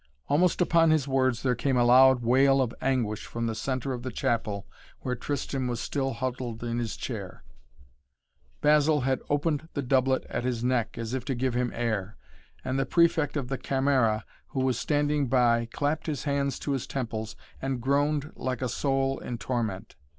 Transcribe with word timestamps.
Almost 0.29 0.61
upon 0.61 0.89
his 0.89 1.07
words 1.07 1.43
there 1.43 1.53
came 1.53 1.77
a 1.77 1.83
loud 1.83 2.23
wail 2.23 2.59
of 2.59 2.73
anguish 2.81 3.27
from 3.27 3.45
the 3.45 3.53
centre 3.53 3.93
of 3.93 4.01
the 4.01 4.09
chapel 4.09 4.65
where 5.01 5.13
Tristan 5.13 5.67
was 5.67 5.79
still 5.79 6.13
huddled 6.13 6.63
in 6.63 6.79
his 6.79 6.97
chair. 6.97 7.43
Basil 8.61 9.01
had 9.01 9.21
opened 9.29 9.69
the 9.75 9.83
doublet 9.83 10.23
at 10.23 10.43
his 10.43 10.63
neck, 10.63 10.97
as 10.97 11.13
if 11.13 11.23
to 11.25 11.35
give 11.35 11.53
him 11.53 11.71
air, 11.75 12.17
and 12.65 12.79
the 12.79 12.85
Prefect 12.87 13.37
of 13.37 13.47
the 13.47 13.59
Camera, 13.59 14.25
who 14.47 14.61
was 14.61 14.79
standing 14.79 15.27
by, 15.27 15.67
clapped 15.71 16.07
his 16.07 16.23
hands 16.23 16.57
to 16.57 16.71
his 16.71 16.87
temples, 16.87 17.35
and 17.61 17.79
groaned 17.79 18.31
like 18.35 18.63
a 18.63 18.69
soul 18.69 19.19
in 19.19 19.37
torment. 19.37 19.95